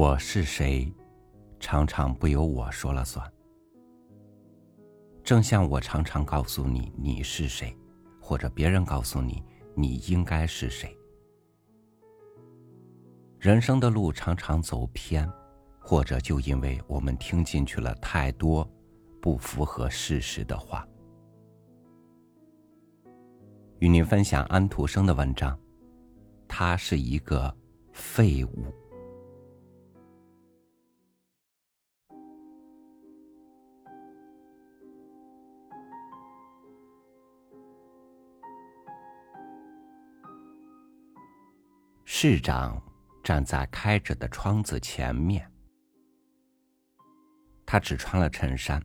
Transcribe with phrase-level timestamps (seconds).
[0.00, 0.94] 我是谁，
[1.58, 3.28] 常常不由我说了算。
[5.24, 7.76] 正像我常常告诉你你是谁，
[8.20, 9.42] 或者别人告诉你
[9.74, 10.96] 你应该是谁。
[13.40, 15.28] 人生的路常常走偏，
[15.80, 18.64] 或者就因为我们听进去了太多
[19.20, 20.86] 不符合事实的话。
[23.80, 25.58] 与您分享安徒生的文章，
[26.46, 27.52] 他是一个
[27.92, 28.72] 废物。
[42.20, 42.82] 市长
[43.22, 45.48] 站在开着的窗子前面，
[47.64, 48.84] 他只穿了衬衫，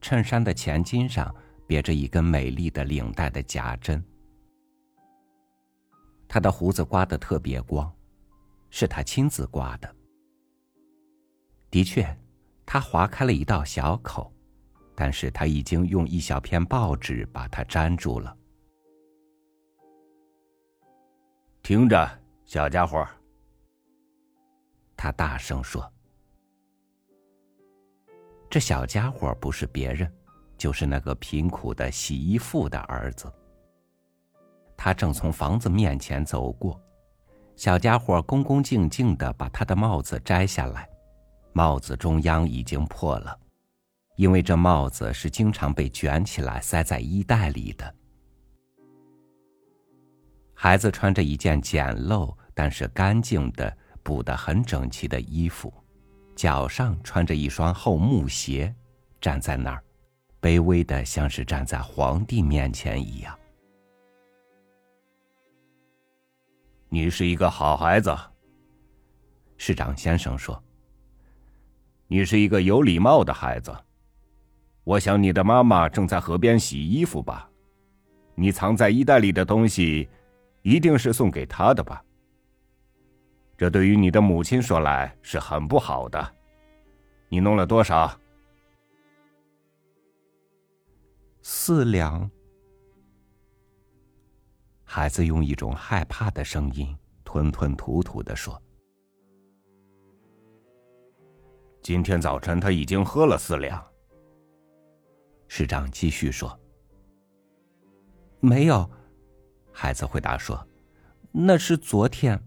[0.00, 1.34] 衬衫的前襟上
[1.66, 4.02] 别着一根美丽的领带的夹针。
[6.26, 7.94] 他的胡子刮得特别光，
[8.70, 9.94] 是他亲自刮的。
[11.70, 12.18] 的确，
[12.64, 14.32] 他划开了一道小口，
[14.94, 18.34] 但是他已经用一小片报纸把它粘住了。
[21.62, 22.19] 听着。
[22.50, 23.06] 小家伙，
[24.96, 25.88] 他大声说
[28.50, 30.12] ：“这小家伙不是别人，
[30.58, 33.32] 就是那个贫苦的洗衣妇的儿子。
[34.76, 36.82] 他正从房子面前走过，
[37.54, 40.90] 小家伙恭恭敬敬的把他的帽子摘下来，
[41.52, 43.38] 帽子中央已经破了，
[44.16, 47.94] 因为这帽子是经常被卷起来塞在衣袋里的。
[50.52, 55.72] 孩子穿着一件简陋。”但是干净的、补得很整齐的衣服，
[56.36, 58.74] 脚上穿着一双厚木鞋，
[59.18, 59.82] 站在那儿，
[60.42, 63.34] 卑微的像是站在皇帝面前一样。
[66.90, 68.14] 你是一个好孩子，
[69.56, 70.62] 市长先生说。
[72.08, 73.74] 你是一个有礼貌的孩子。
[74.84, 77.48] 我想你的妈妈正在河边洗衣服吧？
[78.34, 80.06] 你藏在衣袋里的东西，
[80.60, 82.04] 一定是送给她的吧？
[83.60, 86.34] 这对于你的母亲说来是很不好的。
[87.28, 88.18] 你弄了多少？
[91.42, 92.30] 四两。
[94.82, 98.58] 孩子用一种害怕的声音，吞吞吐吐的说
[101.84, 103.86] ：“今天早晨他已经喝了四两。”
[105.48, 106.58] 市长继续说
[108.40, 108.90] ：“没有。”
[109.70, 110.66] 孩子回答说
[111.30, 112.42] ：“那是昨天。”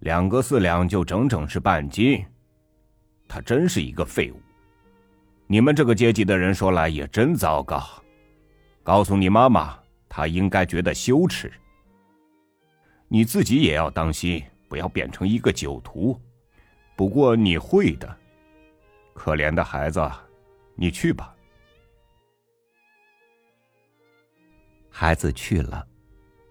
[0.00, 2.24] 两个四两就整整是半斤，
[3.28, 4.40] 他真是一个废物。
[5.46, 7.82] 你们这个阶级的人说来也真糟糕。
[8.82, 9.78] 告诉你妈妈，
[10.08, 11.52] 她应该觉得羞耻。
[13.08, 16.18] 你自己也要当心，不要变成一个酒徒。
[16.96, 18.16] 不过你会的，
[19.12, 20.00] 可怜的孩子，
[20.74, 21.34] 你去吧。
[24.88, 25.86] 孩子去了，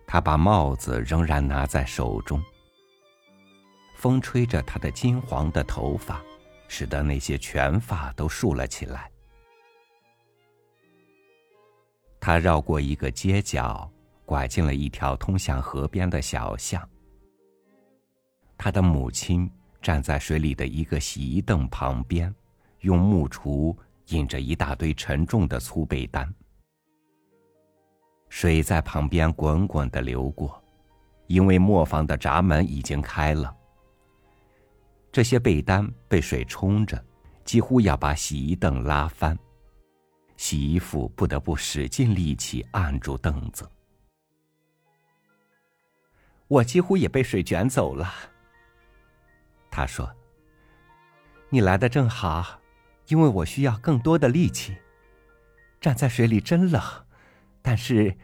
[0.06, 2.42] 他把帽子仍然拿在手中。
[4.00, 6.22] 风吹着他的金黄的头发，
[6.70, 9.12] 使得那些全发都竖了起来。
[12.18, 13.92] 他绕过一个街角，
[14.24, 16.82] 拐进了一条通向河边的小巷。
[18.58, 19.52] 他的母亲
[19.82, 22.34] 站在水里的一个洗衣凳旁边，
[22.80, 23.76] 用木锄
[24.08, 26.34] 引着一大堆沉重的粗被单。
[28.30, 30.64] 水在旁边滚滚的流过，
[31.28, 33.58] 因为磨坊的闸门已经开了。
[35.20, 37.04] 这些被单被水冲着，
[37.44, 39.38] 几乎要把洗衣凳拉翻。
[40.38, 43.70] 洗衣服不得不使尽力气按住凳子。
[46.48, 48.10] 我几乎也被水卷走了。
[49.70, 50.10] 他说
[51.52, 52.62] ：“你来的正好，
[53.10, 54.78] 因为我需要更多的力气。
[55.82, 56.82] 站在水里真冷，
[57.62, 58.18] 但是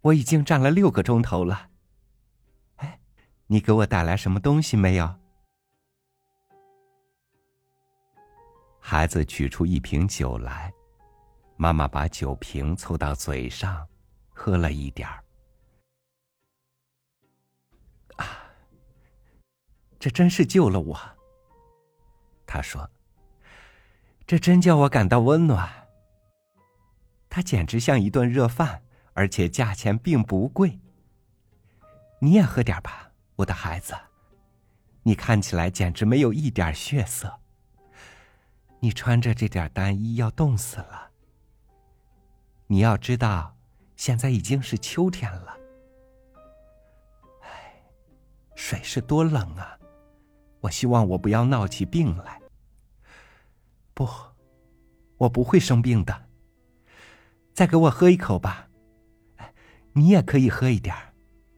[0.00, 1.68] 我已经站了六个钟头了。
[2.78, 2.98] 哎，
[3.46, 5.14] 你给我带来什么东西没有？”
[8.84, 10.70] 孩子取出一瓶酒来，
[11.56, 13.86] 妈妈把酒瓶凑到嘴上，
[14.30, 15.24] 喝了一点儿。
[18.16, 18.26] 啊，
[20.00, 21.00] 这真是救了我。
[22.44, 22.90] 他说
[24.26, 25.88] ：“这真叫我感到温暖。
[27.30, 28.82] 它简直像一顿热饭，
[29.14, 30.80] 而且价钱并不贵。
[32.18, 33.94] 你也喝点吧，我的孩子。
[35.04, 37.38] 你看起来简直没有一点血色。”
[38.84, 41.10] 你穿着这点单衣要冻死了。
[42.66, 43.56] 你要知道，
[43.94, 45.56] 现在已经是秋天了。
[47.42, 47.80] 唉，
[48.56, 49.78] 水是多冷啊！
[50.62, 52.40] 我希望我不要闹起病来。
[53.94, 54.08] 不，
[55.16, 56.26] 我不会生病的。
[57.54, 58.68] 再给我喝一口吧。
[59.92, 60.96] 你也可以喝一点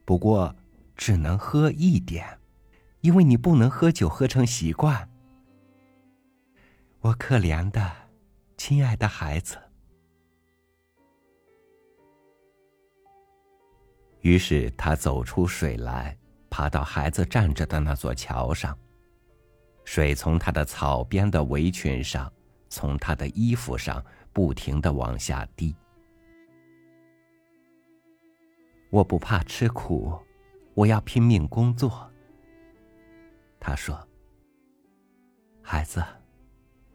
[0.05, 0.55] 不过
[0.95, 2.39] 只能喝一点，
[3.01, 5.09] 因为你不能喝酒喝成习惯。
[7.05, 7.95] 我可怜的，
[8.57, 9.59] 亲爱的孩子。
[14.23, 16.17] 于是他走出水来，
[16.49, 18.75] 爬到孩子站着的那座桥上。
[19.85, 22.33] 水从他的草编的围裙上，
[22.71, 24.03] 从他的衣服上
[24.33, 25.77] 不停的往下滴。
[28.89, 30.19] 我不怕吃苦，
[30.73, 32.11] 我要拼命工作。
[33.61, 33.95] 他说
[35.61, 36.03] ：“孩子，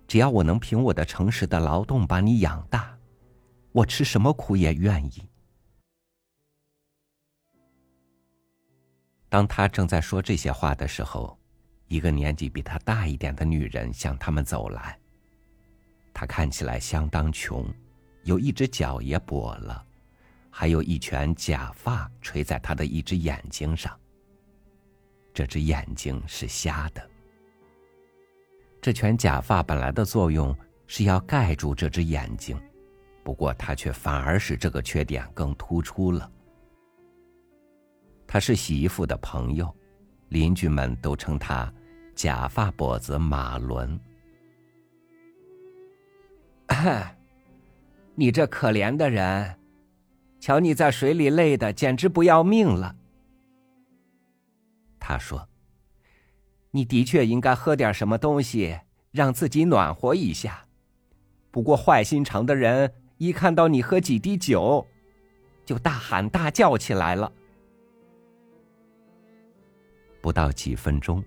[0.10, 2.98] 只要我能凭我的诚实的劳动把你养大，
[3.72, 5.30] 我吃什么苦也愿意。”
[9.30, 11.38] 当他正在说这些话的时候，
[11.88, 14.98] 一个年纪比他大一点的女人向他们走来。
[16.12, 17.64] 她看起来相当穷，
[18.24, 19.86] 有一只脚也跛了，
[20.50, 23.96] 还有一圈假发垂在她的一只眼睛上。
[25.36, 27.10] 这只眼睛是瞎的。
[28.82, 30.56] 这圈假发本来的作用
[30.88, 32.60] 是要盖住这只眼睛，
[33.24, 36.32] 不过它却反而使这个缺点更突出了。
[38.26, 39.76] 他是洗衣服的朋友，
[40.28, 41.74] 邻居们都称他
[42.14, 44.00] “假发跛子马伦”。
[48.14, 49.58] 你这可怜的人，
[50.40, 52.96] 瞧你在水里累的简直不要命了。
[55.00, 55.44] 他说
[56.72, 58.80] ：“你的确应该喝点什么东西，
[59.12, 60.66] 让自己暖和一下。
[61.52, 64.86] 不过坏心肠的人一看到你喝几滴酒，
[65.66, 67.32] 就大喊大叫起来了。”
[70.22, 71.24] 不到几分钟，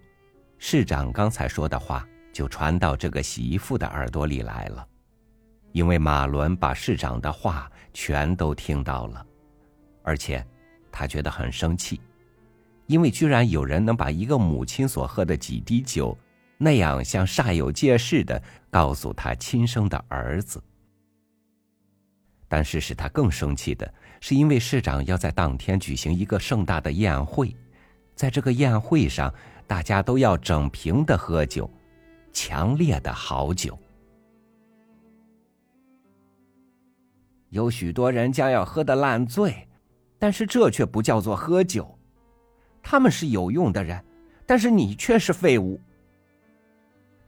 [0.58, 4.86] 市长刚才说的话就传到这个洗衣服的耳朵里来了，
[5.72, 9.26] 因为马伦把市长的话全都听到了，
[10.02, 10.44] 而且
[10.92, 12.00] 他觉得很生气，
[12.92, 16.14] 因为居然有人能把一个母亲所喝的几滴酒，
[16.58, 20.62] 那样像煞有介事的告诉他亲生的儿子。
[22.48, 23.90] 但是使他更生气的
[24.20, 27.56] 是，因为市长要在当天举行一个盛大的宴会。
[28.14, 29.32] 在这个宴会上，
[29.66, 31.70] 大家都要整瓶的喝酒，
[32.30, 33.78] 强烈的好酒。
[37.48, 39.66] 有许多人将要喝得烂醉，
[40.18, 41.98] 但是这却不叫做喝酒。
[42.82, 44.04] 他们是有用的人，
[44.44, 45.80] 但是你却是废物。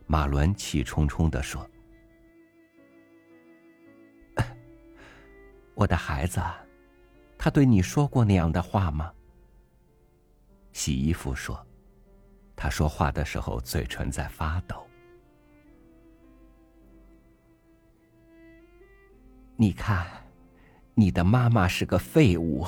[0.07, 1.67] 马伦气冲冲的说：
[5.75, 6.41] “我的孩子，
[7.39, 9.11] 他对你说过那样的话吗？”
[10.73, 11.65] 洗衣服说
[12.55, 14.87] ：“他说话的时候，嘴唇在发抖。
[19.57, 20.05] 你看，
[20.95, 22.67] 你的妈妈是个废物。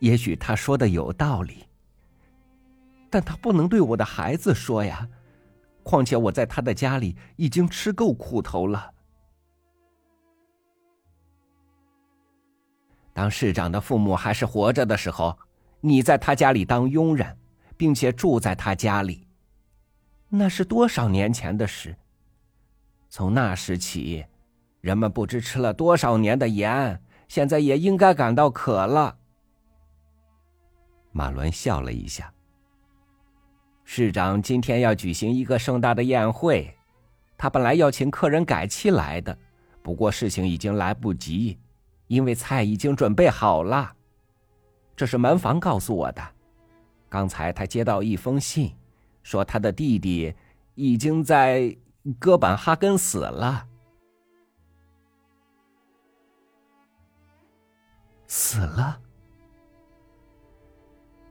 [0.00, 1.64] 也许他说的有道理，
[3.08, 5.08] 但他不能对我的孩子说呀。
[5.82, 8.92] 况且我在他的家里已经吃够苦头了。
[13.14, 15.38] 当市长的父母还是活着的时候。”
[15.82, 17.38] 你在他家里当佣人，
[17.74, 19.26] 并且住在他家里，
[20.28, 21.96] 那是多少年前的事。
[23.08, 24.26] 从那时起，
[24.82, 29.19] 人们不知吃了多少年的盐，现在也应该感到渴了。
[31.12, 32.32] 马伦笑了一下。
[33.84, 36.72] 市长今天要举行一个盛大的宴会，
[37.36, 39.36] 他本来要请客人改期来的，
[39.82, 41.58] 不过事情已经来不及，
[42.06, 43.92] 因为菜已经准备好了。
[44.94, 46.22] 这是门房告诉我的。
[47.08, 48.72] 刚才他接到一封信，
[49.24, 50.32] 说他的弟弟
[50.76, 51.76] 已经在
[52.18, 53.66] 哥本哈根死了。
[58.28, 59.00] 死了？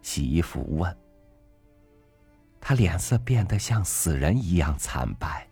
[0.10, 0.98] 洗衣服问。
[2.60, 5.48] 他脸色变得像死人一样惨白。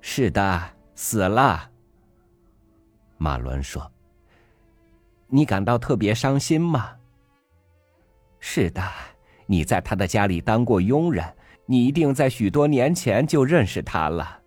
[0.00, 0.62] 是的，
[0.94, 1.68] 死了。
[3.18, 3.90] 马伦说。
[5.26, 6.96] 你感到特别伤心吗？
[8.38, 8.80] 是的，
[9.46, 14.40] 你在他的家里当过佣人，你一定在许多年前就认识他了。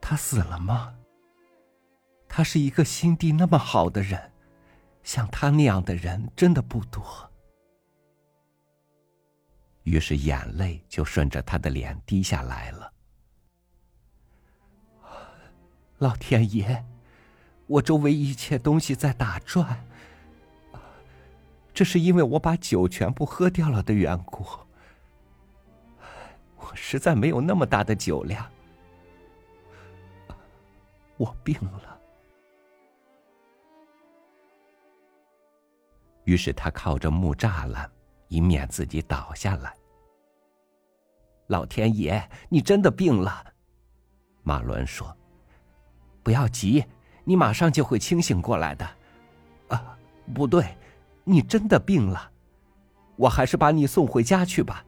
[0.00, 0.94] 他死了吗？
[2.26, 4.32] 他是一个心地那么好的人，
[5.08, 7.02] 像他那样的人真的不多。
[9.84, 12.92] 于是眼泪就顺着他的脸滴下来了。
[15.96, 16.84] 老天爷！
[17.68, 19.82] 我周围一切东西在打转，
[21.72, 24.44] 这是因为我把酒全部喝掉了的缘故。
[26.56, 28.46] 我实在没有那么大的酒量。
[31.16, 31.87] 我病了。
[36.28, 37.90] 于是他靠着木栅栏，
[38.28, 39.74] 以免自己倒下来。
[41.46, 43.42] 老天爷，你真的病了，
[44.42, 45.16] 马伦说。
[46.22, 46.84] 不要急，
[47.24, 48.86] 你马上就会清醒过来的。
[49.68, 49.96] 啊，
[50.34, 50.76] 不对，
[51.24, 52.30] 你真的病了，
[53.16, 54.84] 我还是把你送回家去吧。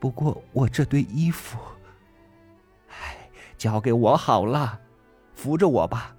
[0.00, 1.56] 不过我这堆衣服，
[2.88, 4.80] 哎，交给我好了，
[5.32, 6.15] 扶着我吧。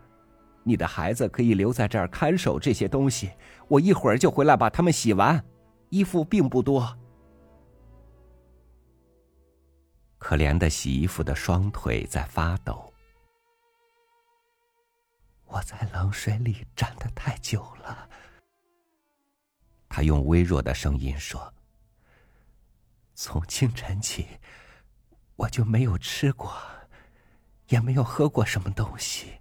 [0.67, 3.31] 你的孩子可以留在这儿看守这些东西，
[3.69, 5.41] 我一会儿就回来把它们洗完。
[5.89, 6.97] 衣服并不多。
[10.17, 12.93] 可怜的洗衣服的双腿在发抖。
[15.45, 18.09] 我在冷水里站得太久了。
[19.88, 21.53] 他用微弱的声音说
[23.15, 24.27] ：“从清晨起，
[25.38, 26.51] 我就没有吃过，
[27.69, 29.39] 也没有喝过什么东西。”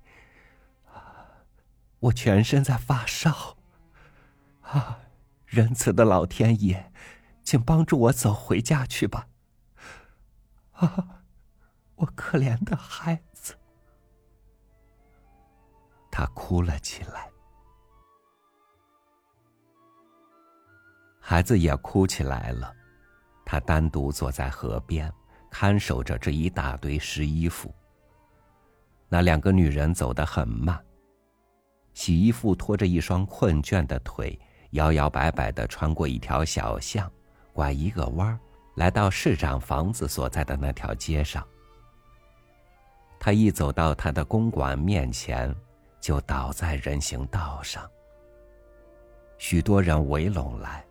[2.07, 3.57] 我全身在发烧，
[4.63, 4.99] 啊！
[5.47, 6.93] 仁慈的老天爷，
[7.43, 9.27] 请帮助我走回家去吧！
[10.73, 11.23] 啊，
[11.97, 13.57] 我可怜的孩子，
[16.11, 17.29] 他哭了起来。
[21.21, 22.73] 孩子也哭起来了，
[23.45, 25.13] 他单独坐在河边，
[25.51, 27.75] 看守着这一大堆湿衣服。
[29.09, 30.81] 那两个女人走得很慢。
[31.97, 34.39] 洗衣服拖着一双困倦的腿，
[34.73, 37.11] 摇摇摆摆的穿过一条小巷，
[37.55, 38.39] 拐一个弯，
[38.75, 41.43] 来到市长房子所在的那条街上。
[43.19, 45.53] 他一走到他的公馆面前，
[45.99, 47.83] 就倒在人行道上。
[49.39, 50.85] 许多人围拢来，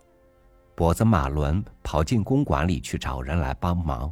[0.75, 4.11] 跛子马伦跑进公馆里去找人来帮忙。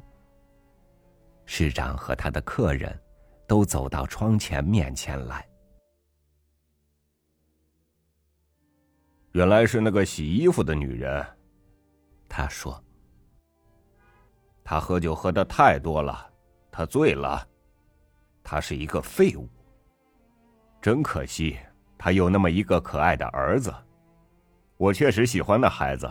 [1.47, 2.95] 市长和他的客人，
[3.47, 5.43] 都走到窗前面前来。
[9.33, 11.25] 原来是那个洗衣服的女人，
[12.29, 12.79] 他说
[14.63, 16.31] ：“他喝酒喝的太多了，
[16.71, 17.43] 他醉了，
[18.43, 19.49] 他是一个废物。
[20.79, 21.57] 真可惜，
[21.97, 23.73] 他有那么一个可爱的儿子，
[24.77, 26.07] 我确实喜欢那孩子，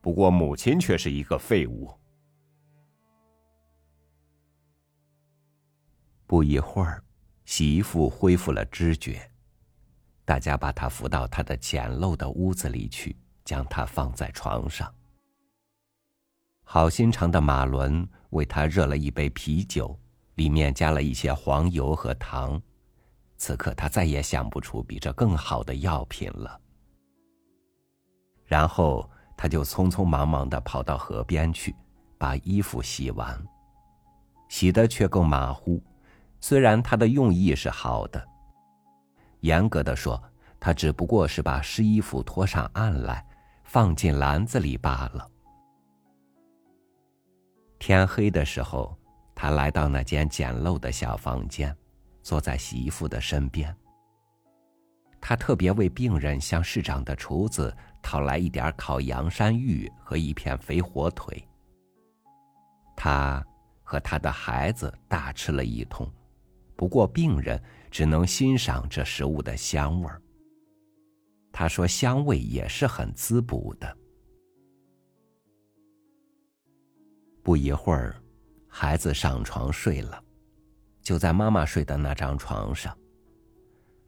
[0.00, 1.94] 不过母亲却是一个废物。”
[6.26, 7.04] 不一会儿，
[7.44, 9.20] 洗衣服恢复了知觉。
[10.28, 13.16] 大家把他扶到他的简陋的屋子里去，
[13.46, 14.94] 将他放在床上。
[16.64, 19.98] 好心肠的马伦为他热了一杯啤酒，
[20.34, 22.60] 里面加了一些黄油和糖。
[23.38, 26.60] 此刻他再也想不出比这更好的药品了。
[28.44, 31.74] 然后他就匆匆忙忙的跑到河边去，
[32.18, 33.42] 把衣服洗完，
[34.50, 35.82] 洗的却更马虎。
[36.38, 38.22] 虽然他的用意是好的。
[39.40, 40.22] 严格的说，
[40.58, 43.24] 他只不过是把湿衣服拖上岸来，
[43.64, 45.30] 放进篮子里罢了。
[47.78, 48.96] 天黑的时候，
[49.34, 51.76] 他来到那间简陋的小房间，
[52.22, 53.74] 坐在洗衣服的身边。
[55.20, 61.46] 他特别为病人向市长的厨子讨来一点烤羊山芋和一片肥火腿。
[62.96, 63.44] 他
[63.84, 66.10] 和他的孩子大吃了一通，
[66.74, 67.62] 不过病人。
[67.90, 70.20] 只能欣赏这食物的香味儿。
[71.52, 73.96] 他说：“香味也是很滋补的。”
[77.42, 78.14] 不一会儿，
[78.68, 80.22] 孩子上床睡了，
[81.02, 82.96] 就在妈妈睡的那张床上。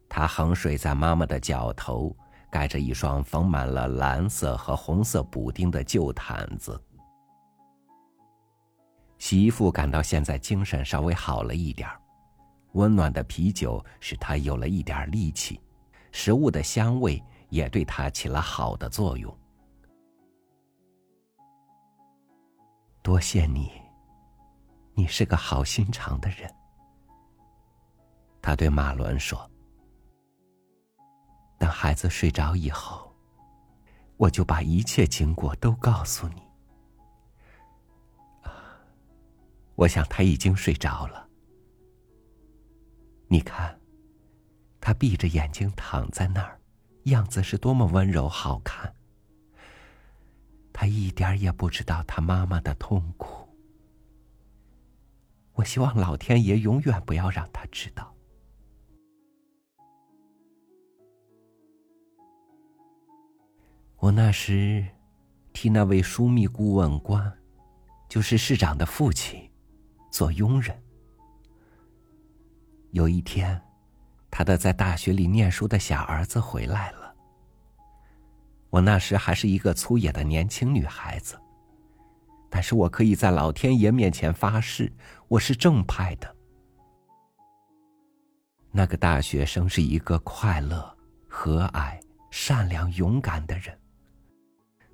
[0.07, 2.15] 他横睡在妈妈的脚头，
[2.51, 6.79] 盖着一双缝满了蓝色和红色补丁的旧毯子。
[9.17, 11.99] 媳妇感到现在精神稍微好了一点儿。
[12.73, 15.59] 温暖的啤酒使他有了一点力气，
[16.11, 19.35] 食物的香味也对他起了好的作用。
[23.01, 23.71] 多谢你，
[24.93, 26.53] 你是个好心肠的人。
[28.41, 29.49] 他对马伦说
[31.59, 33.11] ：“等孩子睡着以后，
[34.17, 36.41] 我就把一切经过都告诉你。”
[39.75, 41.27] 我想他已经睡着了。
[43.31, 43.79] 你看，
[44.81, 46.59] 他闭着眼睛躺在那儿，
[47.03, 48.93] 样子是多么温柔好看。
[50.73, 53.47] 他一点也不知道他妈妈的痛苦。
[55.53, 58.13] 我希望老天爷永远不要让他知道。
[63.95, 64.85] 我那时
[65.53, 67.31] 替那位枢密顾问官，
[68.09, 69.49] 就是市长的父亲，
[70.11, 70.77] 做佣人。
[72.91, 73.59] 有一天，
[74.29, 77.15] 他的在大学里念书的小儿子回来了。
[78.69, 81.39] 我那时还是一个粗野的年轻女孩子，
[82.49, 84.91] 但是我可以在老天爷面前发誓，
[85.27, 86.35] 我是正派的。
[88.71, 93.77] 那个大学生是一个快乐、和蔼、善良、勇敢的人。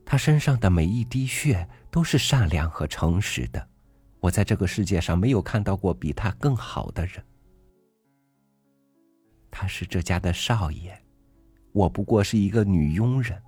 [0.06, 3.68] 他身上的每一滴血都是善良和诚实的，
[4.20, 7.24] 我在这个世界上没有看到过比他更好的人。
[9.50, 10.98] 他是这家的少爷，
[11.72, 13.42] 我不过是一个女佣人，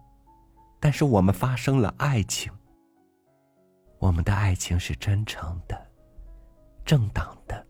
[0.80, 2.52] 但是我们发生了爱情。
[4.00, 5.92] 我们的爱情是真诚的，
[6.86, 7.68] 正当的。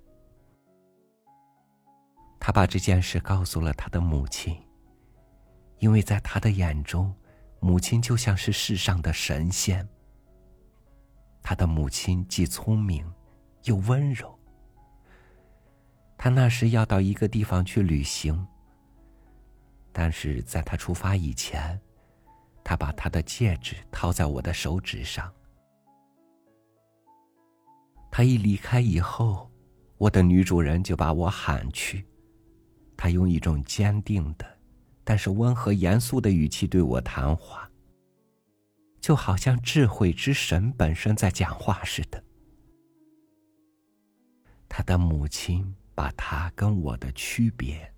[2.39, 4.55] 他把这件事告诉了他的母亲，
[5.79, 7.13] 因为在他的眼中。
[7.61, 9.85] 母亲就像是世上的神仙。
[11.43, 13.05] 他的母亲既聪明，
[13.63, 14.38] 又温柔。
[16.21, 18.45] 他那时要到一个地方去旅行，
[19.93, 21.79] 但是在他出发以前，
[22.61, 25.33] 他把他的戒指套在我的手指上。
[28.11, 29.49] 他一离开以后，
[29.97, 32.05] 我的女主人就把我喊去，
[32.97, 34.45] 他用一种坚定的。
[35.05, 37.71] 但是温和严肃的语气对我谈话，
[38.99, 42.21] 就好像智慧之神本身在讲话似的。
[44.67, 47.93] 他的母亲把他跟我的区别，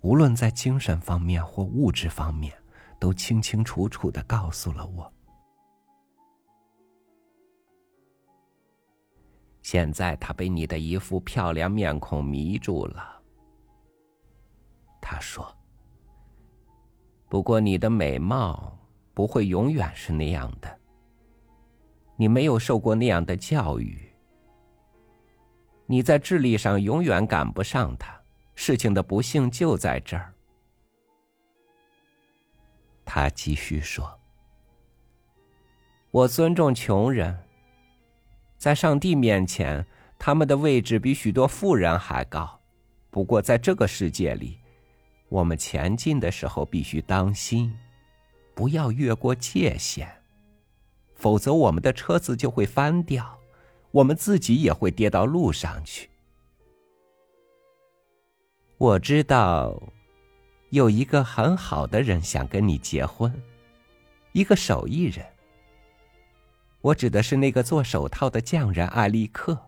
[0.00, 2.50] 无论在精神方面或物质方面，
[2.98, 5.12] 都清清楚楚的告诉了我。
[9.60, 13.20] 现在他被你的一副漂亮面孔迷住了，
[14.98, 15.54] 他说。
[17.28, 18.78] 不过，你的美貌
[19.12, 20.80] 不会永远是那样的。
[22.16, 24.09] 你没有受过那样的教育，
[25.90, 28.16] 你在智力上永远赶不上他。
[28.54, 30.32] 事情的不幸就在这儿。
[33.04, 34.08] 他继续说
[36.12, 37.36] ：“我尊重穷人，
[38.56, 39.84] 在上帝面前，
[40.16, 42.60] 他们的位置比许多富人还高。
[43.10, 44.60] 不过，在这个世界里。”
[45.28, 47.76] 我们前进的时候必须当心，
[48.54, 50.08] 不要越过界限，
[51.16, 53.39] 否则我们的车子就会翻掉，
[53.92, 56.08] 我们自己也会跌到路上去。
[58.78, 59.82] 我知道，
[60.70, 63.30] 有一个很好的人想跟你结婚，
[64.32, 65.26] 一个手艺人。
[66.80, 69.58] 我指的是那个做手套的匠人艾利克，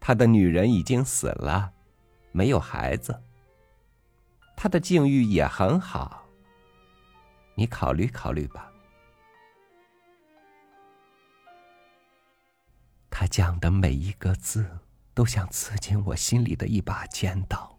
[0.00, 1.72] 他的女人已经死了，
[2.32, 3.22] 没有孩子。
[4.56, 6.24] 他的境遇也很好，
[7.56, 8.70] 你考虑考虑吧。
[13.16, 14.68] 他讲的每一个字，
[15.14, 17.78] 都像刺进我心里的一把尖刀。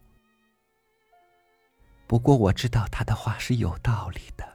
[2.08, 4.48] 不过我知道他的话是有道理的。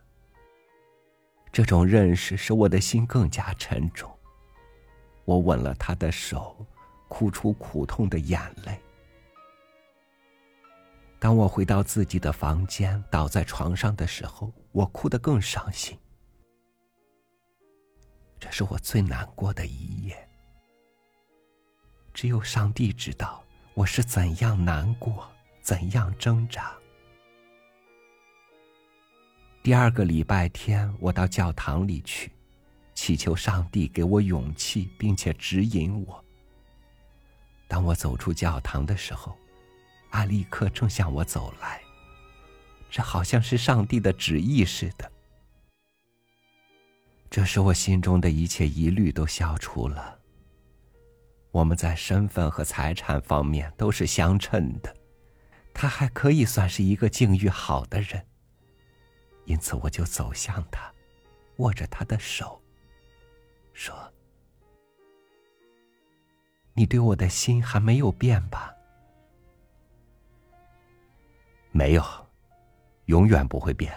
[1.52, 4.10] 这种认识使我的心更加沉重。
[5.26, 6.56] 我吻了他的手，
[7.08, 8.80] 哭出苦痛的眼泪。
[11.18, 15.98] 当我回到自己的房间，倒在床上的时候，我哭得更伤心。
[18.38, 20.29] 这是我最难过的一夜。
[22.12, 23.42] 只有上帝知道
[23.75, 25.29] 我是怎样难过，
[25.62, 26.73] 怎样挣扎。
[29.62, 32.33] 第二个礼拜天，我到教堂里去，
[32.94, 36.25] 祈求上帝给我勇气，并且指引我。
[37.68, 39.37] 当我走出教堂的时候。
[40.11, 41.81] 阿利克正向我走来，
[42.90, 45.09] 这好像是上帝的旨意似的。
[47.31, 50.18] 这时，我心中的一切疑虑都消除了。
[51.52, 54.94] 我们在身份和财产方面都是相称的，
[55.74, 58.24] 他还可以算是一个境遇好的人。
[59.46, 60.92] 因此，我就走向他，
[61.56, 62.62] 握着他的手，
[63.72, 64.12] 说
[66.74, 68.72] ：“你对我的心还没有变吧？”
[71.72, 72.04] 没有，
[73.06, 73.92] 永远不会变。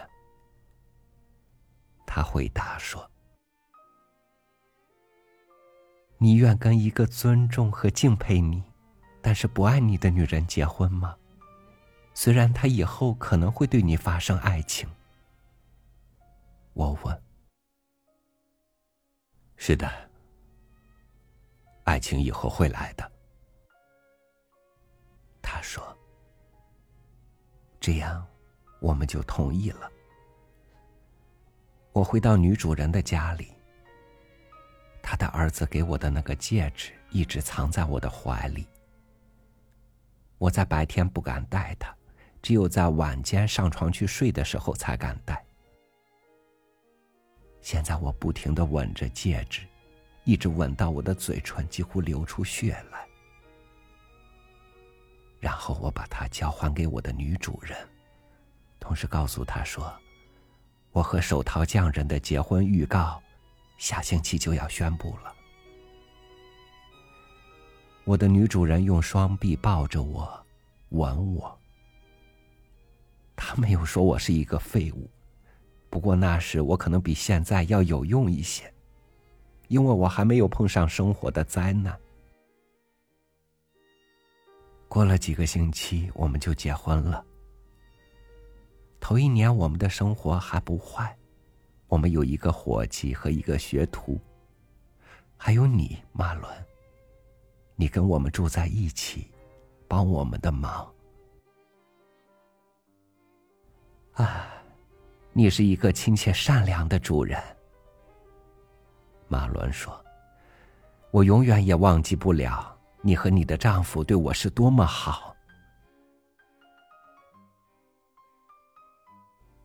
[2.07, 3.07] 他回答说
[6.23, 8.63] ：“你愿跟一个尊重和敬佩你，
[9.21, 11.17] 但是不爱你的女人结婚吗？
[12.13, 14.89] 虽然她以后可能会对你发生爱情。”
[16.71, 17.21] 我问
[19.57, 19.91] ：“是的，
[21.83, 23.11] 爱情以后会来的。”
[25.43, 25.83] 他说。
[27.81, 28.25] 这样，
[28.79, 29.91] 我们就同意了。
[31.91, 33.51] 我回到女主人的家里，
[35.03, 38.65] 他的儿子给我的那个戒指一直藏在我的怀里。
[40.37, 41.93] 我在白天不敢戴它，
[42.41, 45.43] 只有在晚间上床去睡的时候才敢戴。
[47.61, 49.61] 现在我不停的吻着戒指，
[50.23, 53.05] 一直吻到我的嘴唇几乎流出血来。
[55.39, 57.77] 然后我把它交还给我的女主人，
[58.79, 59.93] 同时告诉她说。
[60.91, 63.21] 我和手套匠人的结婚预告，
[63.77, 65.33] 下星期就要宣布了。
[68.05, 70.45] 我的女主人用双臂抱着我，
[70.89, 71.57] 吻我。
[73.35, 75.09] 她没有说我是一个废物，
[75.89, 78.71] 不过那时我可能比现在要有用一些，
[79.67, 81.97] 因为我还没有碰上生活的灾难。
[84.87, 87.25] 过了几个星期，我们就结婚了。
[88.99, 91.17] 头一年，我们的生活还不坏，
[91.93, 94.19] 我们有一个伙计和一个学徒，
[95.37, 96.51] 还有你，马伦。
[97.75, 99.29] 你跟我们住在一起，
[99.87, 100.91] 帮我们的忙。
[104.13, 104.47] 啊，
[105.33, 107.39] 你是一个亲切善良的主人。
[109.27, 110.03] 马伦说
[111.13, 115.35] ：“我永远也忘记不了你和你的丈夫对我是多么好。”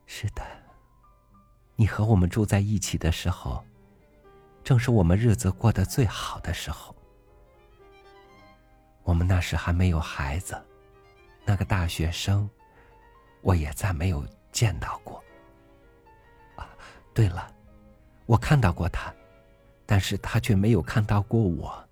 [0.04, 0.42] 是的，
[1.80, 3.64] 你和我们住在一起的时候，
[4.64, 6.92] 正是我们日子过得最好的时候。
[9.04, 10.60] 我们那时还没有孩子，
[11.44, 12.50] 那个大学生，
[13.42, 15.22] 我也再没有见到过。
[16.56, 16.68] 啊，
[17.14, 17.48] 对了，
[18.26, 19.14] 我看到过他，
[19.86, 21.88] 但是他却没有看到过我。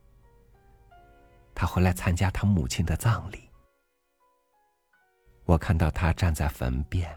[1.54, 3.48] 他回来参加他母亲的葬礼，
[5.44, 7.08] 我看到他站在坟边。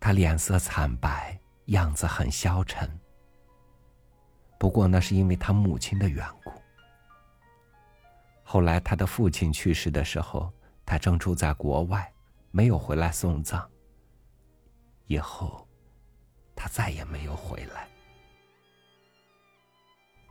[0.00, 1.38] 他脸色惨白，
[1.72, 2.88] 样子很消沉。
[4.58, 6.52] 不过那是因为他母亲的缘故。
[8.42, 10.52] 后来他的父亲去世的时候，
[10.86, 12.12] 他正住在国外，
[12.50, 13.68] 没有回来送葬。
[15.06, 15.66] 以后，
[16.54, 17.88] 他再也没有回来。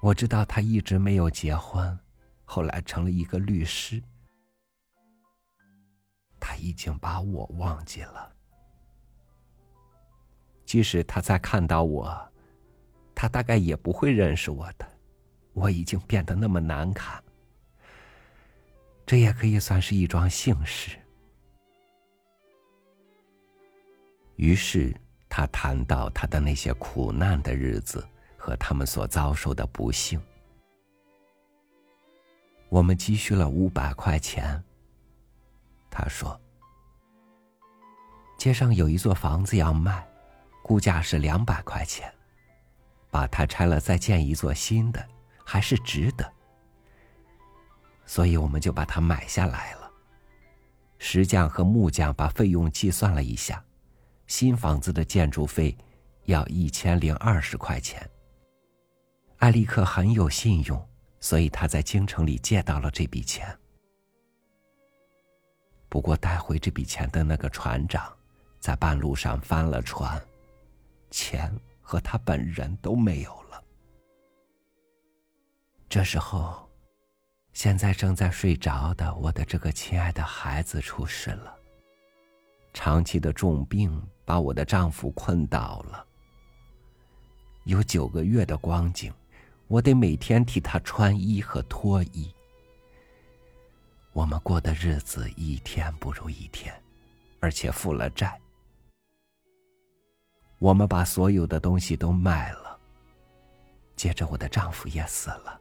[0.02, 2.00] 我知道他一直没有结婚，
[2.46, 4.02] 后来成了一个律师。
[6.40, 8.36] 他已经把我忘记了。
[10.72, 12.32] 即使他再看到我，
[13.14, 14.88] 他大概也不会认识我的。
[15.52, 17.22] 我已经变得那么难看，
[19.06, 20.98] 这也可以算是一桩幸事。
[24.38, 24.96] 于是
[25.28, 28.08] 他谈到他的那些苦难的日子
[28.38, 30.22] 和他们所遭受的不幸。
[32.70, 34.64] 我们积蓄了五百块钱。
[35.90, 36.40] 他说
[38.40, 40.08] ：“街上有一座房子要卖。”
[40.72, 42.10] 估价是两百块钱，
[43.10, 45.06] 把它拆了再建一座新的，
[45.44, 46.34] 还是值得。
[48.06, 49.92] 所以我们就把它买下来了。
[50.98, 53.62] 石匠和木匠把费用计算了一下，
[54.28, 55.78] 新房子的建筑费
[56.24, 58.10] 要一千零二十块钱。
[59.40, 60.88] 艾利克很有信用，
[61.20, 63.46] 所以他在京城里借到了这笔钱。
[65.90, 68.10] 不过带回这笔钱的那个船长，
[68.62, 70.18] 在半路上翻了船。
[71.12, 73.64] 钱和他本人都没有了。
[75.88, 76.68] 这时候，
[77.54, 81.56] 现在正在睡着的我的这个亲爱的孩子出事了。
[82.74, 86.08] 长期的重病把我的丈夫困倒了。
[87.66, 89.14] 有九个月的光景，
[89.68, 92.34] 我得每天替他穿衣和脱衣。
[94.14, 96.74] 我们过的日子一天不如一天，
[97.40, 98.41] 而且负了债。
[100.62, 102.80] 我们把所有的东西都卖了。
[103.96, 105.60] 接着，我的丈夫也死了。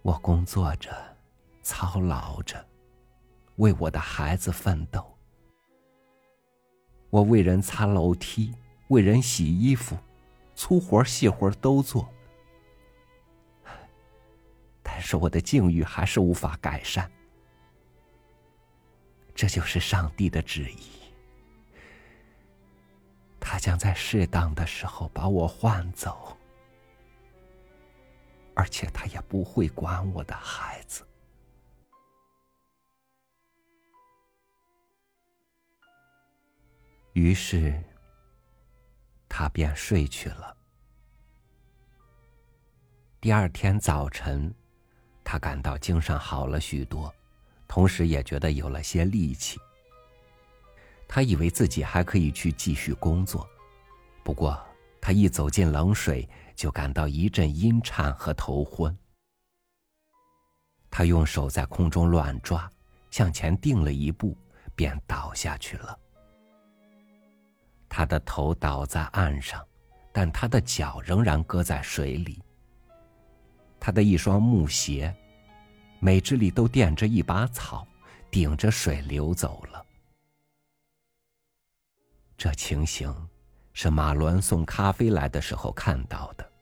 [0.00, 0.90] 我工作着，
[1.62, 2.66] 操劳着，
[3.56, 5.04] 为我的孩子奋斗。
[7.10, 8.54] 我为人擦楼梯，
[8.88, 9.94] 为人洗衣服，
[10.54, 12.08] 粗活细活都做。
[14.82, 17.10] 但是我的境遇还是无法改善。
[19.34, 20.97] 这就是上帝的旨意。
[23.40, 26.36] 他将在适当的时候把我换走，
[28.54, 31.06] 而且他也不会管我的孩子。
[37.14, 37.82] 于是，
[39.28, 40.56] 他便睡去了。
[43.20, 44.54] 第二天早晨，
[45.24, 47.12] 他感到精神好了许多，
[47.66, 49.58] 同时也觉得有了些力气。
[51.08, 53.48] 他以为自己还可以去继续工作，
[54.22, 54.62] 不过
[55.00, 58.94] 他一走进冷水，就感到一阵阴颤和头昏。
[60.90, 62.70] 他用手在空中乱抓，
[63.10, 64.36] 向前定了一步，
[64.74, 65.98] 便倒下去了。
[67.88, 69.66] 他的头倒在岸上，
[70.12, 72.42] 但他的脚仍然搁在水里。
[73.80, 75.14] 他的一双木鞋，
[76.00, 77.86] 每只里都垫着一把草，
[78.30, 79.77] 顶着水流走了。
[82.38, 83.12] 这情形
[83.72, 86.52] 是马伦送咖啡来的时候看到的。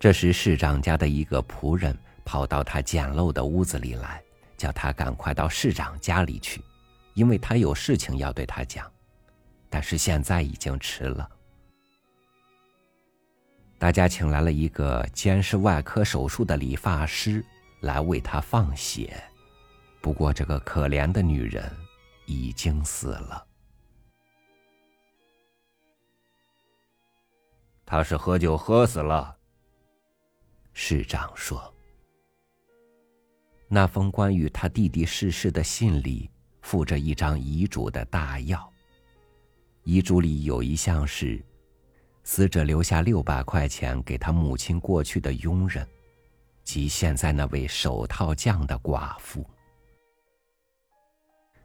[0.00, 4.22] 这时，市长家的一个仆人跑到他简陋的屋子里来，
[4.56, 6.62] 叫他赶快到市长家里去，
[7.12, 8.90] 因为他有事情要对他讲。
[9.68, 11.28] 但是现在已经迟了。
[13.78, 17.44] 大家请来了一个监视外科手术的理发师
[17.80, 19.22] 来为他放血，
[20.00, 21.70] 不过这个可怜的女人
[22.24, 23.44] 已经死了。
[27.90, 29.34] 他是喝酒喝死了。
[30.74, 31.72] 市长说
[33.66, 38.70] ：“那封关于他弟弟逝世的信里附着一张遗嘱的大要。
[39.84, 41.42] 遗嘱里有一项是。”
[42.24, 45.88] 死者留下六百块钱给他母亲过去的佣人，
[46.62, 49.48] 及现在那位手套匠的寡妇。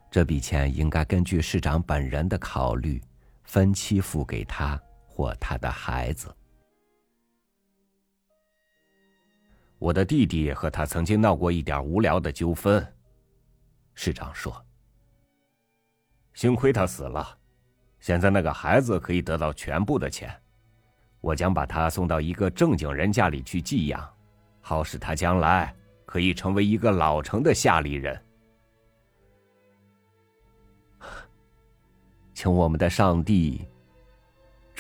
[0.10, 3.02] 这笔钱应该根据市长本人的考虑，
[3.44, 4.82] 分期付给他
[5.16, 6.36] 或他的孩子。
[9.78, 12.84] 我的弟弟和他曾经闹过一点无聊的纠纷，
[13.94, 14.66] 市长说。
[16.34, 17.38] 幸亏他死了，
[18.00, 20.36] 现在那个孩子可以得到全部的钱。
[21.22, 24.12] 我将把他送到一个正经人家里去寄养，
[24.62, 25.76] 好使他将来
[26.08, 28.20] 可以成为一个老成的下里人。
[32.34, 33.68] 请我们的上帝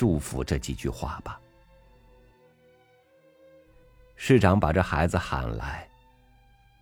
[0.04, 1.40] 祝福这几句话吧。
[4.18, 5.90] 市长把这孩子喊来，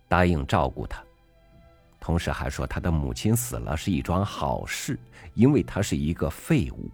[0.08, 1.00] 答应照顾他，
[2.00, 4.98] 同时还说他的母亲死了是一桩好事，
[5.34, 6.90] 因为他是一个废物。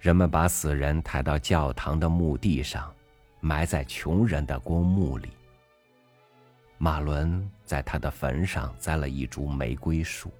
[0.00, 2.94] 人们把死人抬到教堂的墓地上，
[3.40, 5.30] 埋在穷人的公墓里。
[6.76, 10.30] 马伦在他的坟上栽了一株玫瑰树。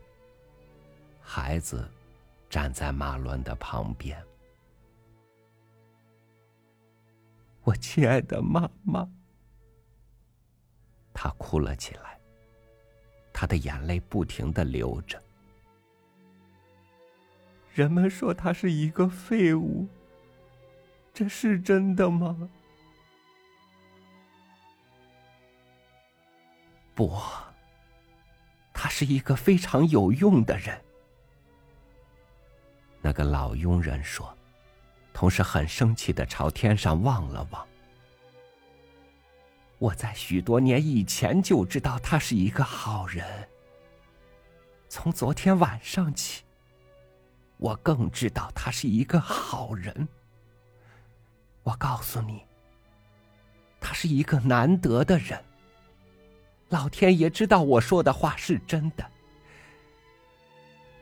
[1.22, 1.90] 孩子
[2.54, 4.16] 站在马伦的旁边。
[7.64, 9.10] 我亲爱的妈妈，
[11.12, 12.16] 他哭了起来，
[13.32, 15.20] 他的眼泪不停的流着。
[17.72, 19.88] 人们说他是一个废物，
[21.12, 22.48] 这是真的吗？
[26.94, 27.20] 不，
[28.72, 30.83] 他是一个非常有用的人。
[33.06, 34.34] 那个老佣人说，
[35.12, 37.66] 同时很生气的朝天上望了望。
[39.76, 43.46] 我在许多年以前就知道他是一个好人，
[44.88, 46.44] 从昨天晚上起。
[47.58, 50.08] 我更知道他是一个好人。
[51.62, 52.42] 我告诉你，
[53.82, 55.38] 他是一个难得的人。
[56.70, 59.04] 老天爷知道我说的话是真的，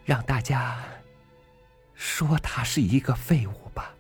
[0.05, 0.85] 让大家
[2.05, 3.95] 说他是一个废物吧。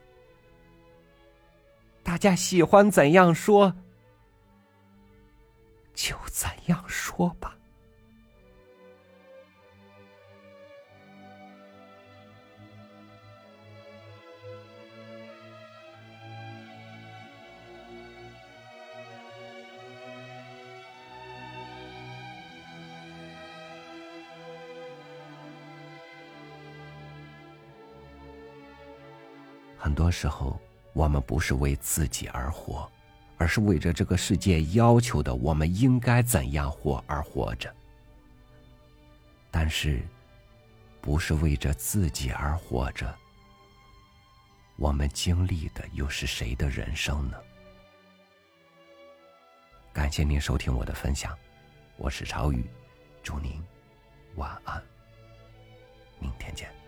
[2.03, 3.73] 大家喜欢怎样说，
[5.95, 7.57] 就怎样说吧。
[29.83, 30.61] 很多时候，
[30.92, 32.88] 我们不是为自己而活，
[33.37, 37.75] 而是为着这个世界要求的我们应该怎样活而活着。
[39.51, 40.01] 但是，
[41.01, 43.12] 不是为着自己而活着，
[44.77, 47.37] 我们经历的又是谁的人生呢？
[49.92, 51.37] 感谢您收听我的分享，
[51.97, 52.71] 我是朝雨，
[53.21, 53.61] 祝您
[54.37, 54.81] 晚安，
[56.21, 56.82] 明天见。